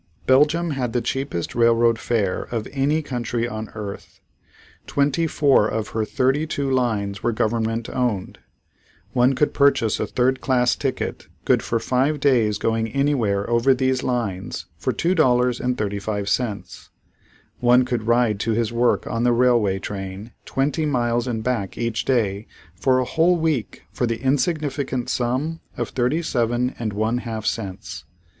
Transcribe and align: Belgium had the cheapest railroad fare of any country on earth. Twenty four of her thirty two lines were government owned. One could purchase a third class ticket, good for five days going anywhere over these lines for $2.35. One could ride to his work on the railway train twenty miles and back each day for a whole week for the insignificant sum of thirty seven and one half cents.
Belgium 0.25 0.71
had 0.71 0.93
the 0.93 1.01
cheapest 1.01 1.53
railroad 1.53 1.99
fare 1.99 2.41
of 2.51 2.67
any 2.71 3.03
country 3.03 3.47
on 3.47 3.69
earth. 3.75 4.19
Twenty 4.87 5.27
four 5.27 5.67
of 5.67 5.89
her 5.89 6.05
thirty 6.05 6.47
two 6.47 6.71
lines 6.71 7.21
were 7.21 7.31
government 7.31 7.87
owned. 7.87 8.39
One 9.13 9.35
could 9.35 9.53
purchase 9.53 9.99
a 9.99 10.07
third 10.07 10.41
class 10.41 10.75
ticket, 10.75 11.27
good 11.45 11.61
for 11.61 11.77
five 11.79 12.19
days 12.19 12.57
going 12.57 12.87
anywhere 12.87 13.47
over 13.47 13.75
these 13.75 14.01
lines 14.01 14.65
for 14.75 14.91
$2.35. 14.91 16.89
One 17.59 17.85
could 17.85 18.07
ride 18.07 18.39
to 18.39 18.53
his 18.53 18.73
work 18.73 19.05
on 19.05 19.23
the 19.23 19.33
railway 19.33 19.77
train 19.77 20.31
twenty 20.45 20.87
miles 20.87 21.27
and 21.27 21.43
back 21.43 21.77
each 21.77 22.05
day 22.05 22.47
for 22.73 22.97
a 22.97 23.05
whole 23.05 23.37
week 23.37 23.83
for 23.91 24.07
the 24.07 24.19
insignificant 24.23 25.09
sum 25.11 25.59
of 25.77 25.89
thirty 25.89 26.23
seven 26.23 26.73
and 26.79 26.91
one 26.91 27.19
half 27.19 27.45
cents. 27.45 28.05